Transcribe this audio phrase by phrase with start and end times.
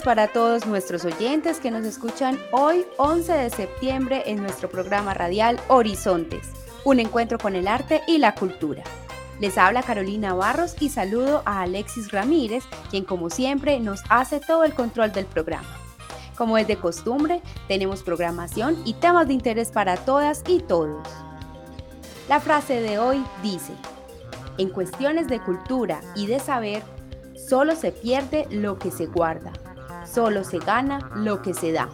[0.00, 5.14] Días para todos nuestros oyentes que nos escuchan hoy 11 de septiembre en nuestro programa
[5.14, 6.48] radial Horizontes,
[6.84, 8.82] un encuentro con el arte y la cultura.
[9.40, 14.64] Les habla Carolina Barros y saludo a Alexis Ramírez, quien como siempre nos hace todo
[14.64, 15.76] el control del programa.
[16.36, 21.06] Como es de costumbre, tenemos programación y temas de interés para todas y todos.
[22.28, 23.72] La frase de hoy dice,
[24.58, 26.82] en cuestiones de cultura y de saber,
[27.50, 29.52] Solo se pierde lo que se guarda,
[30.12, 31.88] solo se gana lo que se da.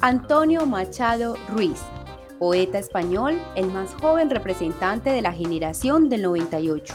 [0.00, 1.80] Antonio Machado Ruiz,
[2.38, 6.94] poeta español, el más joven representante de la generación del 98.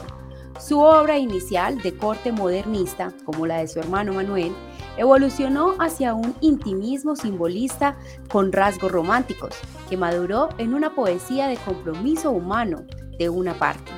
[0.60, 4.54] Su obra inicial, de corte modernista, como la de su hermano Manuel,
[4.98, 7.98] evolucionó hacia un intimismo simbolista
[8.30, 9.56] con rasgos románticos,
[9.90, 12.86] que maduró en una poesía de compromiso humano,
[13.18, 13.92] de una parte,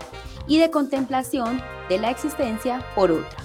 [0.47, 3.44] y de contemplación de la existencia por otra.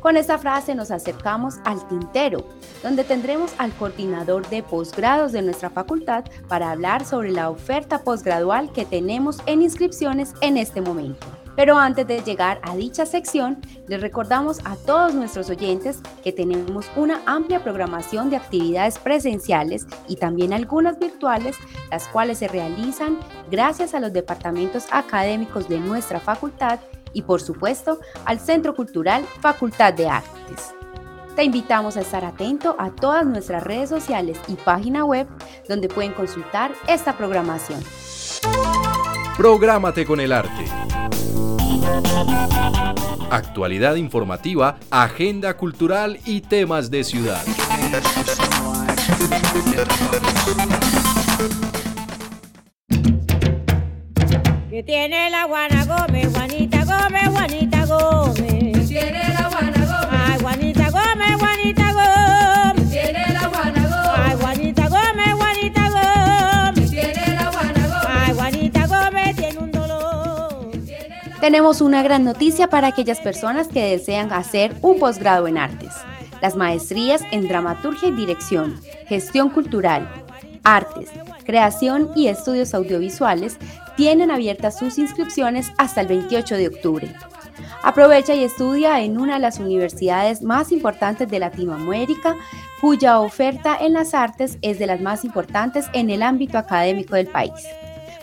[0.00, 2.46] Con esta frase nos acercamos al tintero,
[2.84, 8.70] donde tendremos al coordinador de posgrados de nuestra facultad para hablar sobre la oferta posgradual
[8.72, 11.26] que tenemos en inscripciones en este momento.
[11.56, 16.88] Pero antes de llegar a dicha sección, les recordamos a todos nuestros oyentes que tenemos
[16.94, 21.56] una amplia programación de actividades presenciales y también algunas virtuales,
[21.90, 23.18] las cuales se realizan
[23.50, 26.78] gracias a los departamentos académicos de nuestra facultad
[27.12, 30.74] y por supuesto al Centro Cultural Facultad de Artes.
[31.36, 35.28] Te invitamos a estar atento a todas nuestras redes sociales y página web
[35.68, 37.80] donde pueden consultar esta programación.
[39.36, 40.64] Prográmate con el arte.
[43.30, 47.44] Actualidad informativa, agenda cultural y temas de ciudad.
[54.78, 58.86] Que tiene la Juana Gómez, Juanita Gómez, Juanita Gómez.
[58.86, 60.20] Tiene la Juana Gómez.
[60.24, 62.88] Ay, Juanita Gómez, Juanita Gómez.
[62.88, 64.14] Tiene la Juana Gómez.
[64.14, 66.90] Ay, Juanita Gómez, Juanita Gómez.
[66.92, 68.08] Tiene la Juana Gómez.
[68.08, 70.70] Ay, Juanita Gómez tiene un dolor.
[71.40, 75.92] Tenemos una gran noticia para aquellas personas que desean hacer un posgrado en artes.
[76.40, 80.08] Las maestrías en dramaturgia y dirección, gestión cultural,
[80.62, 81.10] artes,
[81.44, 83.58] creación y estudios audiovisuales
[83.98, 87.12] tienen abiertas sus inscripciones hasta el 28 de octubre.
[87.82, 92.36] Aprovecha y estudia en una de las universidades más importantes de Latinoamérica,
[92.80, 97.26] cuya oferta en las artes es de las más importantes en el ámbito académico del
[97.26, 97.66] país.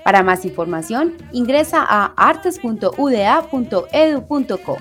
[0.06, 4.78] Para más información, ingresa a artes.uda.edu.co.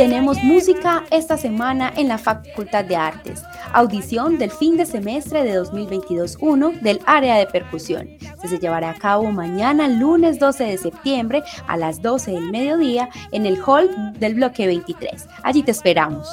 [0.00, 3.42] tenemos música esta semana en la Facultad de Artes.
[3.74, 8.08] Audición del fin de semestre de 2022-1 del área de percusión.
[8.42, 13.44] se llevará a cabo mañana, lunes 12 de septiembre, a las 12 del mediodía, en
[13.44, 15.28] el hall del bloque 23.
[15.42, 16.26] Allí te esperamos.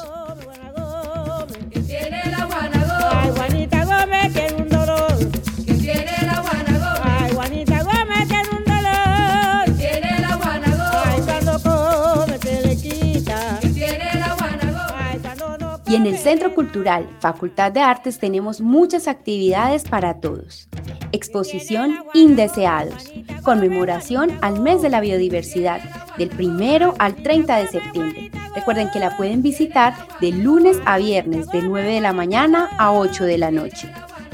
[15.87, 16.17] Y en el.
[16.17, 20.67] Centro Cultural Facultad de Artes tenemos muchas actividades para todos.
[21.13, 23.13] Exposición Indeseados.
[23.43, 25.79] Conmemoración al mes de la biodiversidad,
[26.17, 28.31] del primero al 30 de septiembre.
[28.55, 32.91] Recuerden que la pueden visitar de lunes a viernes de 9 de la mañana a
[32.91, 33.89] 8 de la noche.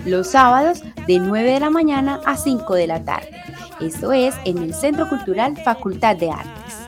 [0.05, 3.29] Los sábados de 9 de la mañana a 5 de la tarde.
[3.79, 6.83] Esto es en el Centro Cultural Facultad de Artes.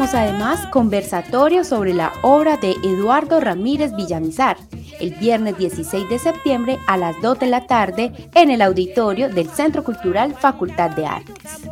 [0.00, 4.56] Tenemos además conversatorio sobre la obra de Eduardo Ramírez Villamizar,
[4.98, 9.50] el viernes 16 de septiembre a las 2 de la tarde en el auditorio del
[9.50, 11.68] Centro Cultural Facultad de Artes.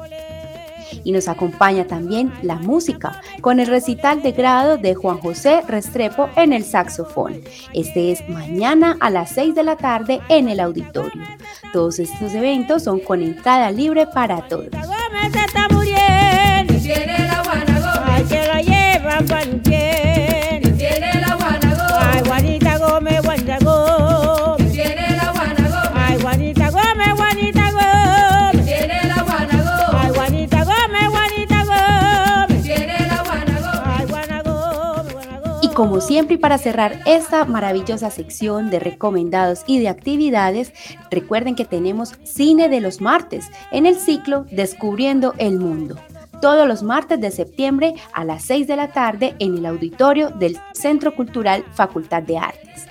[1.05, 6.29] Y nos acompaña también la música con el recital de grado de Juan José Restrepo
[6.37, 7.41] en el saxofón.
[7.73, 11.23] Este es mañana a las 6 de la tarde en el auditorio.
[11.73, 14.69] Todos estos eventos son con entrada libre para todos.
[35.88, 40.75] Como siempre, y para cerrar esta maravillosa sección de recomendados y de actividades,
[41.11, 45.96] recuerden que tenemos cine de los martes en el ciclo Descubriendo el Mundo.
[46.43, 50.58] Todos los martes de septiembre a las 6 de la tarde en el auditorio del
[50.75, 52.84] Centro Cultural Facultad de Artes.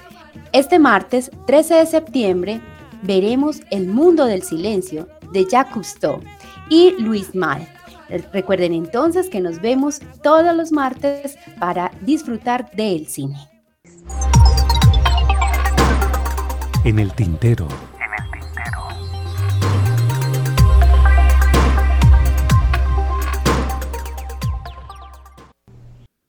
[0.52, 2.62] Este martes 13 de septiembre
[3.04, 6.20] veremos El Mundo del Silencio de Jacques Cousteau
[6.68, 7.77] y Luis Mal.
[8.10, 13.38] Recuerden entonces que nos vemos todos los martes para disfrutar del cine.
[16.84, 17.68] En el tintero.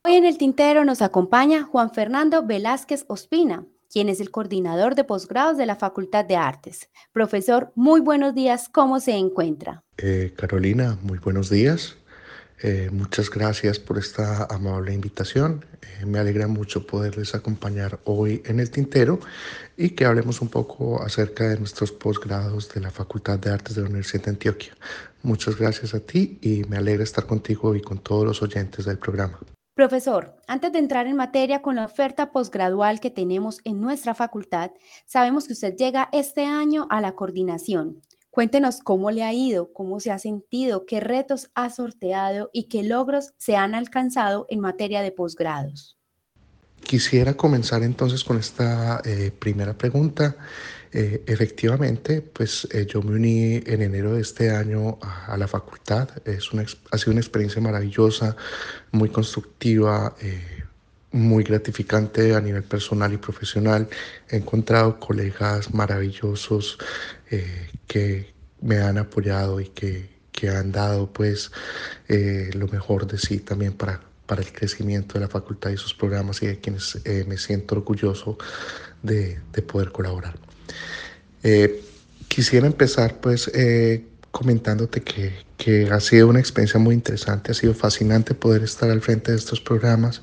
[0.05, 5.03] Hoy en el tintero nos acompaña Juan Fernando Velázquez Ospina, quien es el coordinador de
[5.03, 6.89] posgrados de la Facultad de Artes.
[7.11, 9.83] Profesor, muy buenos días, ¿cómo se encuentra?
[9.97, 11.97] Eh, Carolina, muy buenos días.
[12.61, 15.65] Eh, muchas gracias por esta amable invitación.
[15.81, 19.19] Eh, me alegra mucho poderles acompañar hoy en el tintero
[19.77, 23.83] y que hablemos un poco acerca de nuestros posgrados de la Facultad de Artes de
[23.83, 24.73] la Universidad de Antioquia.
[25.23, 28.97] Muchas gracias a ti y me alegra estar contigo y con todos los oyentes del
[28.97, 29.39] programa.
[29.79, 34.71] Profesor, antes de entrar en materia con la oferta posgradual que tenemos en nuestra facultad,
[35.05, 38.01] sabemos que usted llega este año a la coordinación.
[38.29, 42.83] Cuéntenos cómo le ha ido, cómo se ha sentido, qué retos ha sorteado y qué
[42.83, 45.97] logros se han alcanzado en materia de posgrados.
[46.83, 50.35] Quisiera comenzar entonces con esta eh, primera pregunta.
[50.91, 55.47] Eh, efectivamente, pues eh, yo me uní en enero de este año a, a la
[55.47, 56.09] facultad.
[56.25, 58.35] Es una, ha sido una experiencia maravillosa,
[58.91, 60.63] muy constructiva, eh,
[61.11, 63.87] muy gratificante a nivel personal y profesional.
[64.29, 66.77] He encontrado colegas maravillosos
[67.87, 71.51] que me han apoyado y que, que han dado pues
[72.07, 76.41] lo mejor de sí también para, para el crecimiento de la facultad y sus programas
[76.43, 78.37] y de quienes me siento orgulloso
[79.01, 80.48] de, de poder colaborar.
[81.43, 81.81] Eh,
[82.27, 87.73] quisiera empezar pues eh, comentándote que, que ha sido una experiencia muy interesante, ha sido
[87.73, 90.21] fascinante poder estar al frente de estos programas.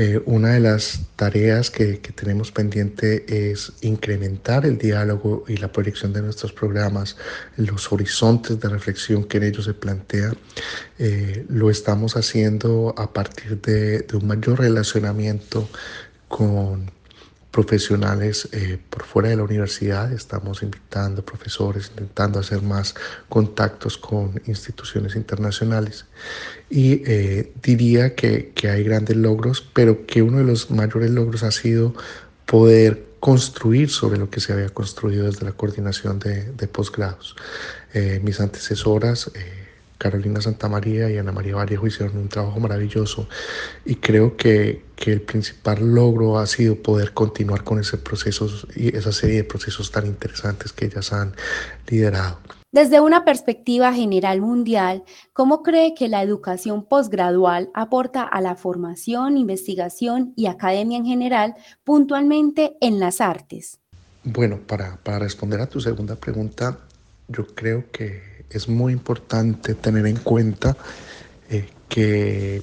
[0.00, 5.72] Eh, una de las tareas que, que tenemos pendiente es incrementar el diálogo y la
[5.72, 7.16] proyección de nuestros programas,
[7.56, 10.34] los horizontes de reflexión que en ellos se plantea.
[11.00, 15.68] Eh, lo estamos haciendo a partir de, de un mayor relacionamiento
[16.28, 16.92] con
[17.50, 20.12] profesionales eh, por fuera de la universidad.
[20.12, 22.94] Estamos invitando profesores, intentando hacer más
[23.28, 26.06] contactos con instituciones internacionales.
[26.68, 31.42] Y eh, diría que, que hay grandes logros, pero que uno de los mayores logros
[31.42, 31.94] ha sido
[32.46, 37.36] poder construir sobre lo que se había construido desde la coordinación de, de posgrados.
[37.94, 39.67] Eh, mis antecesoras, eh,
[39.98, 43.28] Carolina Santamaría y Ana María Vallejo hicieron un trabajo maravilloso
[43.84, 48.96] y creo que, que, el principal logro ha sido poder continuar con ese proceso y
[48.96, 51.34] esa serie de procesos tan interesantes que ellas han
[51.88, 52.38] liderado.
[52.70, 55.02] Desde una perspectiva general mundial,
[55.32, 61.54] ¿cómo cree que la educación posgradual aporta a la formación, investigación y academia en general,
[61.82, 63.80] puntualmente en las artes?
[64.22, 66.78] Bueno, para, para responder a tu segunda pregunta,
[67.28, 70.76] yo creo que es muy importante tener en cuenta
[71.50, 72.62] eh, que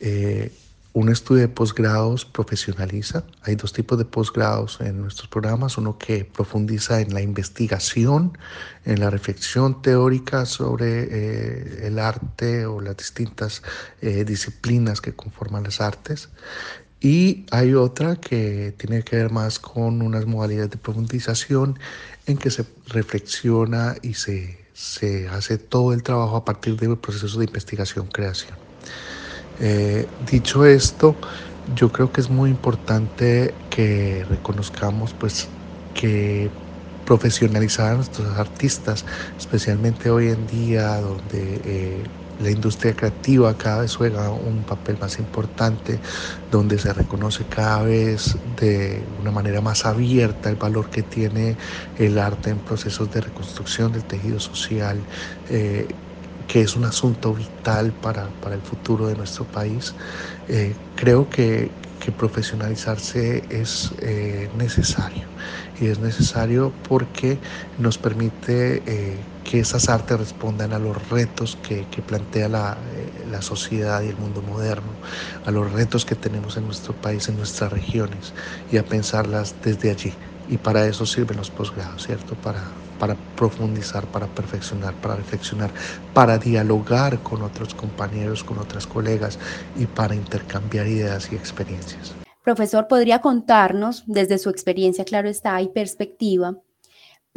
[0.00, 0.52] eh,
[0.96, 3.24] un estudio de posgrados profesionaliza.
[3.42, 5.76] Hay dos tipos de posgrados en nuestros programas.
[5.76, 8.38] Uno que profundiza en la investigación,
[8.86, 13.62] en la reflexión teórica sobre eh, el arte o las distintas
[14.00, 16.30] eh, disciplinas que conforman las artes.
[16.98, 21.78] Y hay otra que tiene que ver más con unas modalidades de profundización
[22.24, 27.38] en que se reflexiona y se, se hace todo el trabajo a partir de procesos
[27.38, 28.58] de investigación-creación.
[29.58, 31.18] Eh, dicho esto,
[31.64, 35.48] yo creo que es muy importante que reconozcamos pues
[35.94, 36.52] que
[37.04, 39.06] profesionalizar a nuestros artistas,
[39.38, 42.04] especialmente hoy en día donde eh,
[42.38, 46.00] la industria creativa cada vez juega un papel más importante,
[46.50, 51.56] donde se reconoce cada vez de una manera más abierta el valor que tiene
[51.96, 55.06] el arte en procesos de reconstrucción del tejido social.
[55.48, 55.88] Eh,
[56.46, 59.96] que es un asunto vital para, para el futuro de nuestro país.
[60.48, 65.32] Eh, creo que, que, profesionalizarse es eh, necesario
[65.74, 67.40] y es necesario porque
[67.76, 72.76] nos permite eh, que esas artes respondan a los retos que, plantea la,
[73.30, 74.90] la, sociedad y el mundo moderno,
[75.44, 78.32] a los retos que tenemos en nuestro país, en nuestras regiones
[78.72, 80.12] y a pensarlas desde allí.
[80.48, 82.34] Y para eso sirven los posgrados, ¿cierto?
[82.34, 82.62] Para,
[82.98, 85.70] para profundizar, para perfeccionar, para reflexionar,
[86.12, 89.38] para dialogar con otros compañeros, con otras colegas
[89.76, 92.14] y para intercambiar ideas y experiencias.
[92.42, 96.56] Profesor, ¿podría contarnos desde su experiencia, claro está, y perspectiva,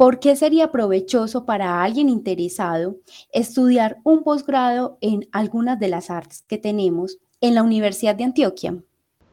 [0.00, 2.96] por qué sería provechoso para alguien interesado
[3.34, 8.76] estudiar un posgrado en algunas de las artes que tenemos en la Universidad de Antioquia?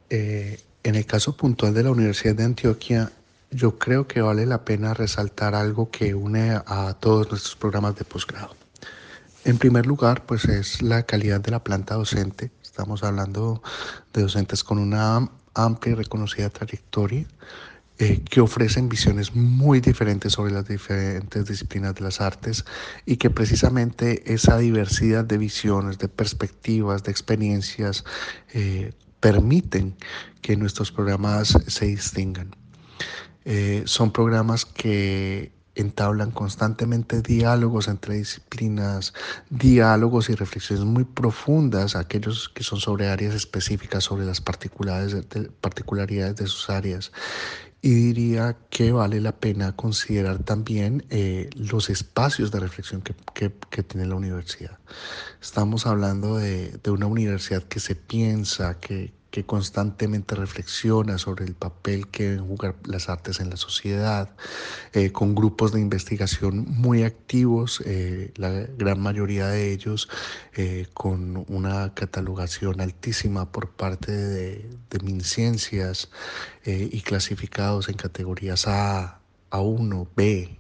[0.10, 3.10] Eh, en el caso puntual de la Universidad de Antioquia,
[3.50, 8.04] yo creo que vale la pena resaltar algo que une a todos nuestros programas de
[8.04, 8.54] posgrado.
[9.46, 12.52] En primer lugar, pues es la calidad de la planta docente.
[12.62, 13.64] Estamos hablando
[14.12, 17.26] de docentes con una amplia y reconocida trayectoria
[18.00, 22.64] eh, que ofrecen visiones muy diferentes sobre las diferentes disciplinas de las artes
[23.08, 28.06] y que precisamente esa diversidad de visiones, de perspectivas, de experiencias
[28.54, 29.96] eh, permiten
[30.42, 32.56] que nuestros programas se distingan.
[33.46, 39.14] Eh, son programas que entablan constantemente diálogos entre disciplinas,
[39.50, 45.50] diálogos y reflexiones muy profundas, aquellos que son sobre áreas específicas, sobre las particularidades de,
[45.62, 47.12] particularidades de sus áreas.
[47.82, 53.54] Y diría que vale la pena considerar también eh, los espacios de reflexión que, que,
[53.70, 54.80] que, tiene la universidad.
[55.42, 61.54] Estamos hablando de, de una universidad que se piensa, que, que constantemente reflexiona sobre el
[61.54, 64.32] papel que deben jugar las artes en la sociedad,
[64.94, 70.10] eh, con grupos de investigación muy activos, eh, la gran mayoría de ellos
[70.56, 76.10] eh, con una catalogación altísima por parte de, de MinCiencias
[76.66, 79.20] y clasificados en categorías A,
[79.52, 80.58] A1, B,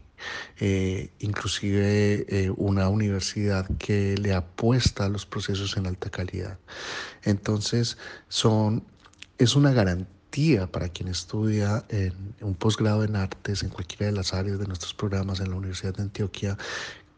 [0.59, 6.57] eh, inclusive eh, una universidad que le apuesta a los procesos en alta calidad.
[7.23, 7.97] Entonces,
[8.29, 8.83] son,
[9.37, 11.85] es una garantía para quien estudia
[12.41, 15.95] un posgrado en artes en cualquiera de las áreas de nuestros programas en la Universidad
[15.95, 16.57] de Antioquia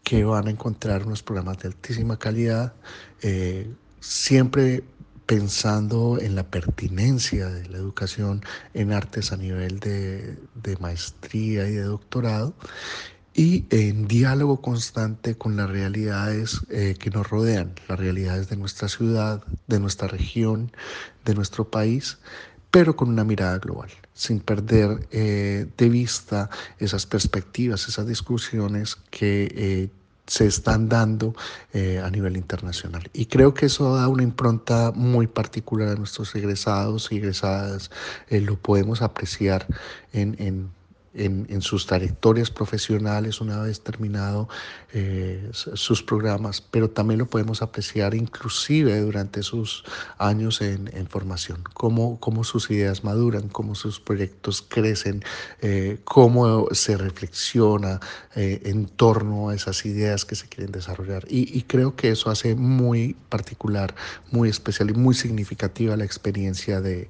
[0.09, 2.73] que van a encontrar unos programas de altísima calidad,
[3.21, 4.83] eh, siempre
[5.29, 8.41] pensando en la pertinencia de la educación
[8.73, 12.55] en artes a nivel de, de, maestría y de doctorado
[13.35, 18.89] y en diálogo constante con las realidades eh, que nos rodean, las realidades de nuestra
[18.89, 20.71] ciudad, de nuestra región,
[21.25, 22.17] de nuestro país,
[22.71, 29.43] pero con una mirada global, sin perder eh, de vista esas perspectivas, esas discusiones que
[29.55, 29.89] eh,
[30.29, 31.35] se están dando
[31.73, 33.09] eh, a nivel internacional.
[33.13, 37.89] Y creo que eso da una impronta muy particular a nuestros egresados y egresadas.
[38.29, 39.65] Eh, lo podemos apreciar
[40.13, 40.71] en, en
[41.13, 44.47] en, sus trayectorias profesionales una vez terminado
[44.93, 49.83] eh, sus programas, pero también lo podemos apreciar inclusive durante sus
[50.17, 55.23] años en, formación, cómo, cómo, sus ideas maduran, cómo sus proyectos crecen,
[55.61, 57.99] eh, cómo se reflexiona
[58.35, 61.25] eh, en torno a esas ideas que se quieren desarrollar.
[61.27, 63.95] Y creo que eso hace muy particular,
[64.31, 67.09] muy especial y muy significativa la experiencia de,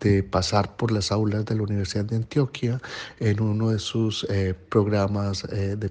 [0.00, 2.80] de pasar por las aulas de la Universidad de Antioquia
[3.20, 5.90] en uno de sus eh, programas eh, de,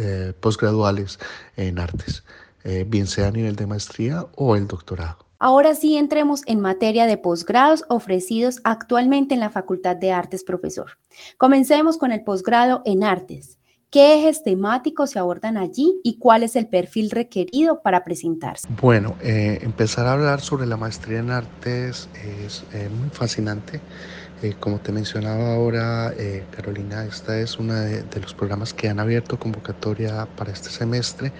[0.00, 1.18] eh, posgraduales
[1.56, 2.22] en artes,
[2.62, 5.18] eh, bien sea a nivel de maestría o el doctorado.
[5.40, 10.98] Ahora sí entremos en materia de posgrados ofrecidos actualmente en la Facultad de Artes, profesor.
[11.36, 13.57] Comencemos con el posgrado en artes.
[13.90, 18.68] ¿Qué ejes temáticos se abordan allí y cuál es el perfil requerido para presentarse?
[18.82, 23.80] Bueno, eh, empezar a hablar sobre la maestría en artes es eh, muy fascinante.
[24.42, 26.12] Eh, como te mencionaba ahora,
[26.54, 31.32] Carolina, esta es uno de, los programas que han abierto convocatoria para este semestre.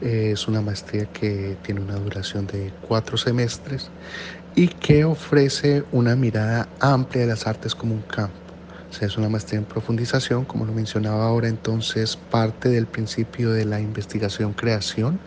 [0.00, 3.90] Es una maestría que tiene una duración de cuatro semestres
[4.54, 8.47] y que ofrece una mirada amplia de las artes como un campo
[8.92, 13.64] sea, es una maestría en profundización, como lo mencionaba ahora, entonces parte del principio de
[13.64, 15.20] la investigación-creación,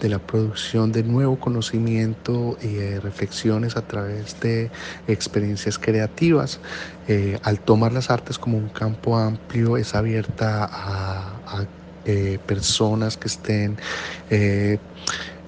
[0.00, 4.70] de la producción de nuevo conocimiento y reflexiones a través de
[5.08, 6.60] experiencias creativas.
[7.08, 11.64] Eh, al tomar las artes como un campo amplio, es abierta a,
[12.04, 13.76] eh, personas que estén...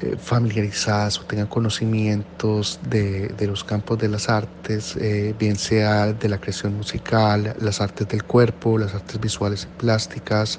[0.02, 6.28] Eh, familiarizadas o tengan conocimientos de, los campos de las artes, eh, bien sea de
[6.28, 10.58] la creación musical, las artes del cuerpo, las artes visuales y plásticas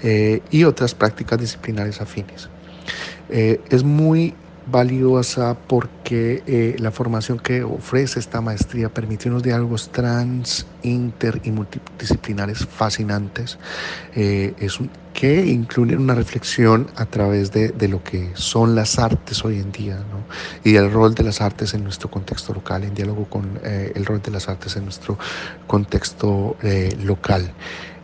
[0.00, 2.50] eh, y otras prácticas disciplinares afines.
[3.28, 4.34] Es muy
[4.66, 12.66] valiosa porque la formación que ofrece esta maestría permite unos diálogos trans, inter y multidisciplinares
[12.66, 13.58] fascinantes
[14.14, 19.44] es un, que incluyen una reflexión a través de, de, lo que son las artes
[19.44, 20.24] hoy en día ¿no?
[20.64, 24.04] y el rol de las artes en nuestro contexto local, en diálogo con eh, el
[24.04, 25.16] rol de las artes en nuestro
[25.66, 27.52] contexto eh, local.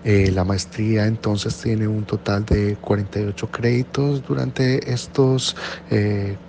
[0.03, 5.55] Eh, la maestría entonces tiene un total de 48 créditos durante estos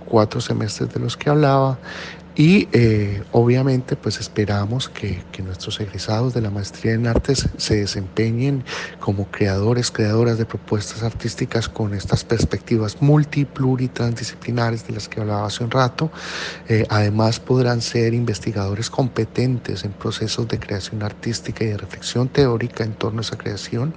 [0.06, 1.78] cuatro semestres de los que hablaba.
[2.34, 8.64] Y eh, obviamente pues esperamos que, nuestros egresados de la maestría en artes se desempeñen
[9.00, 15.64] como creadores, creadoras de propuestas artísticas con estas perspectivas multipluritransdisciplinares de las que hablaba hace
[15.64, 16.12] un rato.
[16.68, 22.84] Eh, además podrán ser investigadores competentes en procesos de creación artística y de reflexión teórica
[22.84, 23.94] en torno a esa creación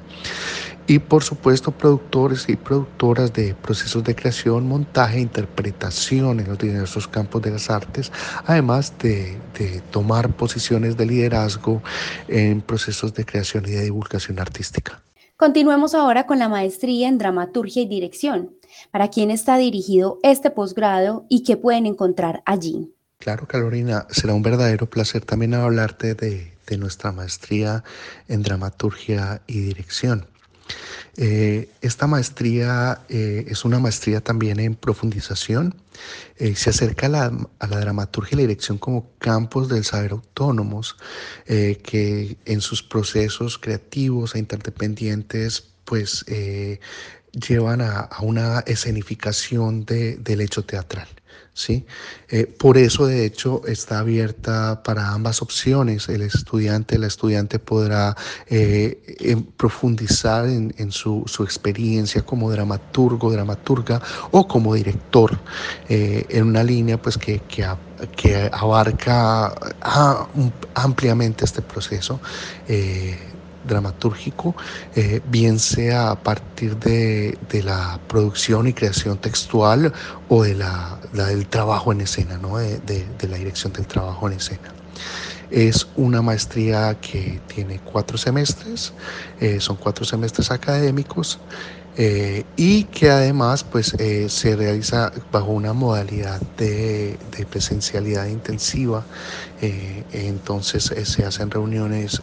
[0.88, 7.08] y por supuesto productores y productoras de procesos de creación, montaje, interpretación en los diversos
[7.08, 8.12] campos de las artes,
[8.46, 11.82] además de, de, tomar posiciones de liderazgo
[12.28, 15.02] en procesos de creación y de divulgación artística.
[15.38, 18.52] Continuemos ahora con la maestría en dramaturgia y dirección.
[18.92, 22.94] ¿Para quién está dirigido este posgrado y qué pueden encontrar allí?
[23.18, 27.84] Claro, Carolina, será un verdadero placer también hablarte de, de nuestra maestría
[28.28, 30.28] en dramaturgia y dirección.
[31.18, 35.76] Eh, esta maestría eh, es una maestría también en profundización.
[36.38, 40.12] Eh, se acerca a la, a la, dramaturgia y la dirección como campos del saber
[40.12, 40.98] autónomos
[41.46, 46.26] que en sus procesos creativos e interdependientes pues
[47.32, 51.08] llevan a, a, una escenificación de, del hecho teatral.
[51.56, 51.86] ¿Sí?
[52.30, 56.10] Eh, por eso, de hecho, está abierta para ambas opciones.
[56.10, 58.16] El estudiante, la estudiante podrá
[58.48, 65.40] eh, profundizar en, su, experiencia como dramaturgo, dramaturga o como director
[65.88, 70.28] eh, en una línea pues, que, que, abarca ah,
[70.74, 72.20] ampliamente este proceso
[73.66, 74.56] dramatúrgico,
[75.28, 79.92] bien sea a partir de, de, la producción y creación textual
[80.30, 82.58] o de la, la del trabajo en escena, ¿no?
[82.58, 84.74] de, de, la dirección del trabajo en escena.
[85.52, 88.94] Es una maestría que tiene cuatro semestres,
[89.40, 91.40] eh, son cuatro semestres académicos
[91.98, 99.06] eh, y que además pues, eh, se realiza bajo una modalidad de, de presencialidad intensiva.
[100.12, 102.22] Entonces se hacen reuniones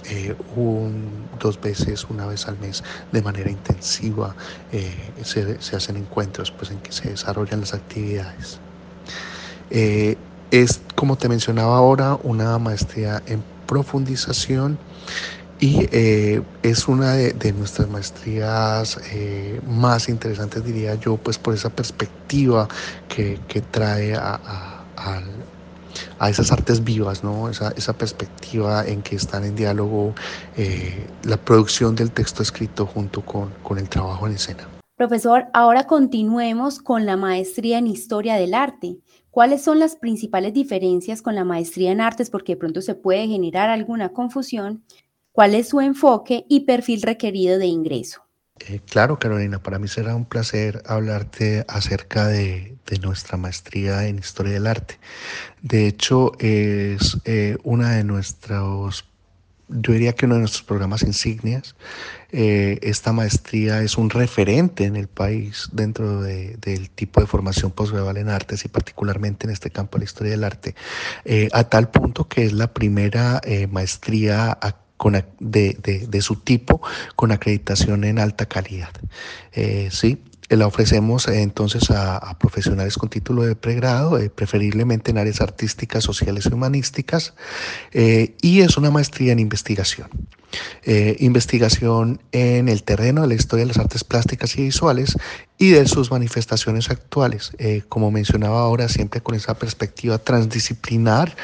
[0.54, 4.36] un, dos veces, una vez al mes de manera intensiva.
[5.24, 8.60] Se, se, hacen encuentros pues, en que se desarrollan las actividades.
[9.70, 14.78] Es, como te mencionaba ahora, una maestría en profundización
[15.62, 21.70] y eh, es una de, nuestras maestrías eh, más interesantes, diría yo, pues por esa
[21.70, 22.66] perspectiva
[23.08, 23.38] que,
[23.70, 24.40] trae a,
[26.18, 27.48] a, esas artes vivas, ¿no?
[27.48, 30.14] Esa, esa, perspectiva en que están en diálogo
[30.56, 34.81] eh, la producción del texto escrito junto con, con el trabajo en escena.
[35.02, 38.98] Profesor, ahora continuemos con la maestría en historia del arte.
[39.32, 42.30] ¿Cuáles son las principales diferencias con la maestría en artes?
[42.30, 44.84] Porque de pronto se puede generar alguna confusión
[45.32, 48.22] cuál es su enfoque y perfil requerido de ingreso.
[48.60, 54.52] Eh, claro, Carolina, para mí será un placer hablarte acerca de, nuestra maestría en Historia
[54.52, 55.00] del Arte.
[55.62, 59.04] De hecho, es eh, una de nuestros,
[59.72, 61.74] yo diría que uno de nuestros programas insignias.
[62.34, 67.72] Eh, esta maestría es un referente en el país dentro de, del tipo de formación
[67.72, 70.74] posgradual en artes y particularmente en este campo de la historia del arte,
[71.26, 74.58] eh, a tal punto que es la primera eh, maestría
[75.40, 76.80] de, de, su tipo
[77.16, 78.92] con acreditación en alta calidad.
[79.52, 79.88] Eh,
[80.52, 85.40] sí, la ofrecemos eh, entonces a, profesionales con título de pregrado, eh, preferiblemente en áreas
[85.40, 87.34] artísticas, sociales y humanísticas,
[87.92, 90.08] eh, y es una maestría en investigación.
[90.84, 95.16] Eh, investigación en el terreno de la historia de las artes plásticas y visuales
[95.58, 101.36] y de sus manifestaciones actuales, eh, como mencionaba ahora, siempre con esa perspectiva transdisciplinar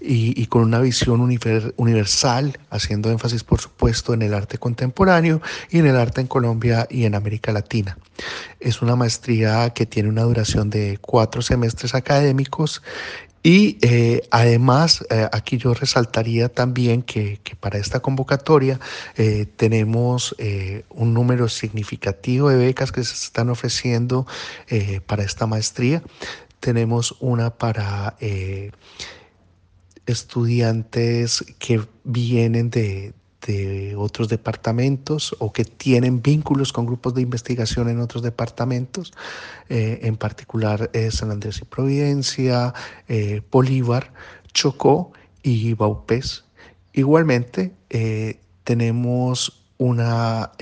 [0.00, 5.78] y, con una visión univer, universal, haciendo énfasis, por supuesto, en el arte contemporáneo y
[5.78, 7.98] en el arte en Colombia y en América Latina.
[8.60, 12.82] Es una maestría que tiene una duración de cuatro semestres académicos
[13.42, 18.80] y eh, además, eh, aquí yo resaltaría también que, que para esta convocatoria
[19.16, 20.34] eh, tenemos
[20.90, 24.26] un número significativo de becas que se están ofreciendo
[25.06, 26.02] para esta maestría.
[26.60, 28.16] Tenemos una para
[30.06, 33.12] estudiantes que vienen de,
[33.44, 39.12] de otros departamentos o que tienen vínculos con grupos de investigación en otros departamentos,
[39.68, 42.74] eh, en particular eh, San Andrés y Providencia,
[43.08, 44.12] eh, Bolívar,
[44.52, 46.44] Chocó y Baupés.
[46.92, 47.72] Igualmente,
[48.64, 50.52] tenemos una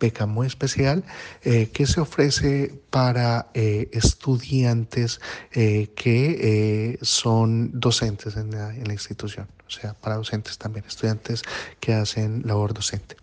[0.00, 1.04] beca muy especial
[1.42, 5.20] que se ofrece para estudiantes
[5.52, 11.42] que son docentes en la institución o sea, para docentes también, estudiantes
[11.78, 13.16] que hacen labor docente.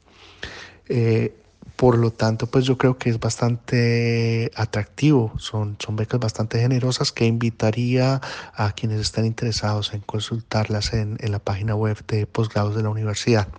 [0.87, 1.35] Eh,
[1.75, 7.11] por lo tanto, pues yo creo que es bastante atractivo, son, son becas bastante generosas
[7.11, 8.21] que invitaría
[8.53, 12.89] a quienes están interesados en consultarlas en, en la página web de posgrados de la
[12.89, 13.49] universidad.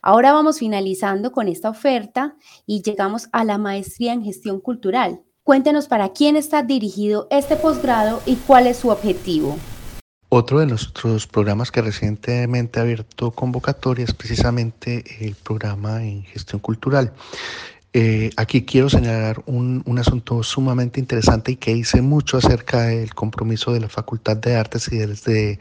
[0.00, 5.20] Ahora vamos finalizando con esta oferta y llegamos a la maestría en gestión cultural.
[5.44, 9.58] Cuéntenos para quién está dirigido este posgrado y cuál es su objetivo.
[10.32, 16.22] Otro de los otros programas que recientemente ha abierto convocatoria es precisamente el programa en
[16.22, 17.12] gestión cultural.
[17.92, 23.12] Eh, aquí quiero señalar un, un, asunto sumamente interesante y que dice mucho acerca del
[23.12, 25.58] compromiso de la Facultad de Artes y desde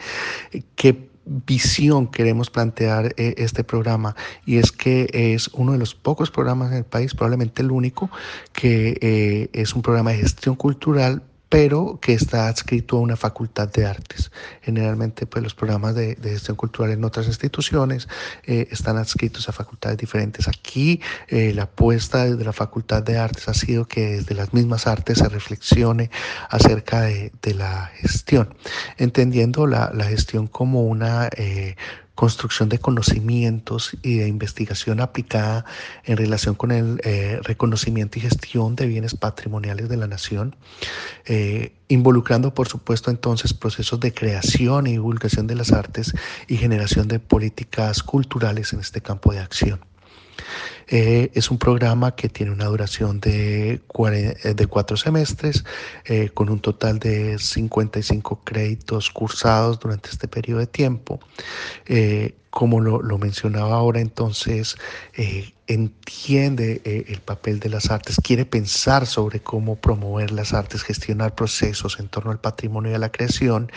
[0.75, 6.29] qué visión queremos plantear eh, este programa y es que es uno de los pocos
[6.29, 8.09] programas en el país, probablemente el único,
[8.53, 13.67] que eh, es un programa de gestión cultural pero que está adscrito a una facultad
[13.67, 14.31] de artes.
[14.61, 18.07] Generalmente, pues los programas de, gestión cultural en otras instituciones
[18.43, 20.47] eh, están adscritos a facultades diferentes.
[20.47, 24.85] Aquí eh, la apuesta desde la facultad de artes ha sido que desde las mismas
[24.85, 26.11] artes se reflexione
[26.49, 28.53] acerca de, la gestión,
[28.97, 31.75] entendiendo la, gestión como una eh,
[32.19, 35.63] construcción de conocimientos y de investigación aplicada
[36.03, 40.57] en relación con el eh, reconocimiento y gestión de bienes patrimoniales de la nación,
[41.23, 46.13] eh, involucrando por supuesto entonces procesos de creación y divulgación de las artes
[46.49, 49.79] y generación de políticas culturales en este campo de acción.
[50.91, 55.63] Eh, es un programa que tiene una duración de, eh, cuatro semestres,
[56.05, 61.19] eh, con un total de 55 créditos cursados durante este periodo de tiempo.
[62.49, 64.75] como lo, mencionaba ahora, entonces
[65.67, 71.99] entiende el papel de las artes, quiere pensar sobre cómo promover las artes, gestionar procesos
[71.99, 73.71] en torno al patrimonio y a la creación,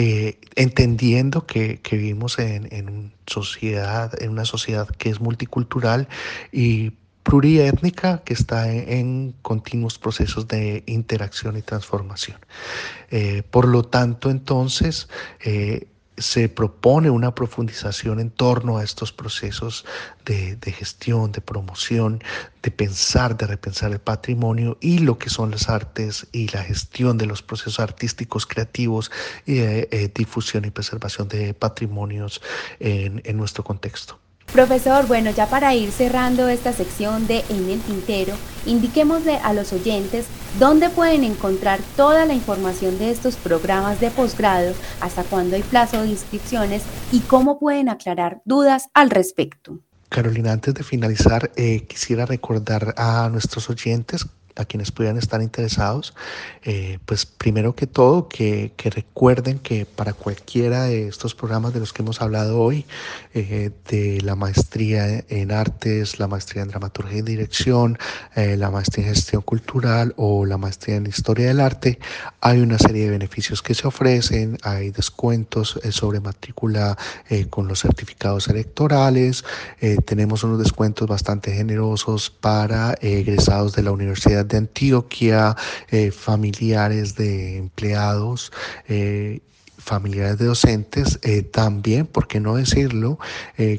[0.00, 3.12] eh, entendiendo que, vivimos en,
[4.28, 6.06] una sociedad que es multicultural
[6.52, 6.92] y
[7.24, 12.38] pluriétnica que está en, continuos procesos de interacción y transformación.
[13.10, 15.08] Eh, por lo tanto, entonces,
[15.44, 19.84] eh, se propone una profundización en torno a estos procesos
[20.24, 22.22] de, gestión, de promoción,
[22.62, 27.18] de pensar, de repensar el patrimonio y lo que son las artes y la gestión
[27.18, 29.10] de los procesos artísticos creativos
[29.46, 32.42] y de eh, difusión y preservación de patrimonios
[32.80, 34.18] en nuestro contexto.
[34.52, 38.34] Profesor, bueno, ya para ir cerrando esta sección de En el Tintero,
[38.64, 40.26] indiquémosle a los oyentes
[40.58, 46.02] dónde pueden encontrar toda la información de estos programas de posgrado, hasta cuándo hay plazo
[46.02, 46.82] de inscripciones
[47.12, 49.80] y cómo pueden aclarar dudas al respecto.
[50.08, 54.26] Carolina, antes de finalizar, eh, quisiera recordar a nuestros oyentes
[54.58, 56.14] a quienes pudieran estar interesados,
[56.64, 61.92] eh, pues primero que todo que, recuerden que para cualquiera de estos programas de los
[61.92, 62.84] que hemos hablado hoy,
[63.34, 67.98] eh, de la maestría en artes, la maestría en dramaturgia y dirección,
[68.34, 72.00] eh, la maestría en gestión cultural o la maestría en historia del arte,
[72.40, 76.96] hay una serie de beneficios que se ofrecen, hay descuentos sobre matrícula
[77.50, 79.44] con los certificados electorales,
[80.04, 85.56] tenemos unos descuentos bastante generosos para egresados de la Universidad de Antioquia,
[85.90, 88.52] eh, familiares de empleados,
[88.88, 89.40] eh,
[89.76, 93.18] familiares de docentes, eh, también, por qué no decirlo,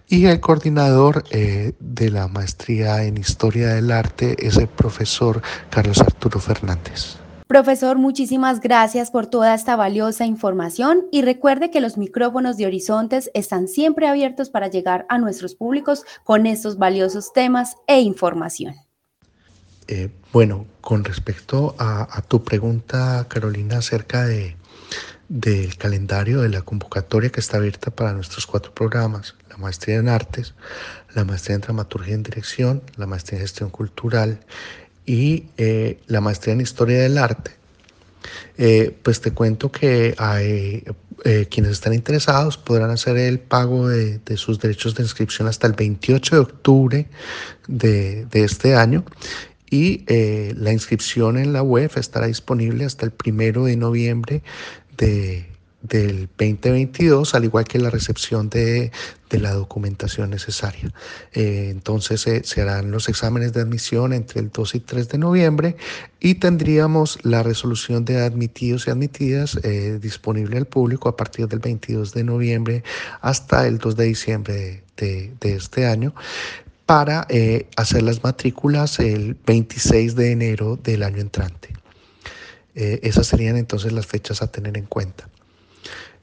[0.09, 6.41] y el coordinador de la maestría en historia del arte es el profesor Carlos Arturo
[6.41, 7.24] Fernández.
[7.47, 13.29] Profesor, muchísimas gracias por toda esta valiosa información y recuerde que los micrófonos de Horizontes
[13.35, 18.73] están siempre abiertos para llegar a nuestros públicos con estos valiosos temas e información.
[19.87, 24.57] Eh, bueno, con respecto a, tu pregunta, Carolina, acerca de,
[25.29, 30.09] del calendario de la convocatoria que está abierta para nuestros cuatro programas, la maestría en
[30.09, 30.55] artes,
[31.13, 34.39] la maestría en dramaturgia en dirección, la maestría en gestión cultural
[35.05, 37.51] y eh, la maestría en historia del arte.
[38.57, 40.83] Eh, pues te cuento que hay,
[41.23, 45.73] eh, quienes están interesados podrán hacer el pago de, sus derechos de inscripción hasta el
[45.73, 47.07] 28 de octubre
[47.67, 49.03] de, de este año
[49.69, 50.05] y
[50.55, 54.41] la inscripción en la web estará disponible hasta el primero de noviembre
[54.97, 55.45] de,
[55.87, 58.91] del 2022, al igual que la recepción de,
[59.31, 60.93] la documentación necesaria.
[61.33, 65.17] Eh, entonces eh, se harán los exámenes de admisión entre el 2 y 3 de
[65.17, 65.75] noviembre
[66.21, 71.59] y tendríamos la resolución de admitidos y admitidas eh, disponible al público a partir del
[71.59, 72.83] 22 de noviembre
[73.19, 76.15] hasta el 2 de diciembre de, de este año
[76.85, 77.27] para
[77.75, 81.73] hacer las matrículas el 26 de enero del año entrante.
[82.75, 85.27] esas serían entonces las fechas a tener en cuenta.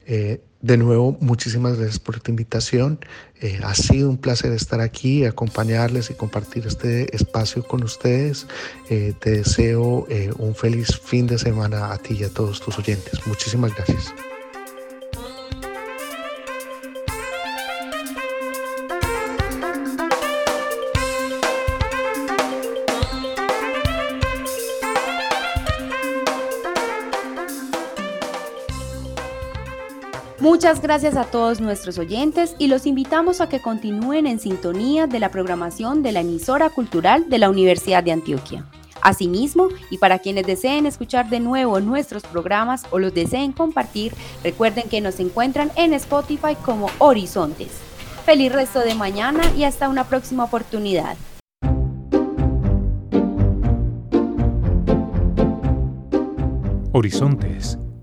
[0.05, 2.99] Eh, de nuevo, muchísimas gracias por tu invitación.
[3.41, 8.47] Eh, ha sido un placer estar aquí, acompañarles y compartir este espacio con ustedes.
[8.89, 13.25] Eh, te deseo un feliz fin de semana a ti y a todos tus oyentes.
[13.27, 14.13] Muchísimas gracias.
[30.43, 35.17] Muchas gracias a todos nuestros oyentes y los invitamos a que continúen en sintonía de
[35.21, 38.65] la programación de la emisora cultural de la Universidad de Antioquia.
[39.01, 44.89] Asimismo, y para quienes deseen escuchar de nuevo nuestros programas o los deseen compartir, recuerden
[44.89, 47.69] que nos encuentran en Spotify como Horizontes.
[48.25, 51.15] Feliz resto de mañana y hasta una próxima oportunidad.
[56.91, 57.79] Horizontes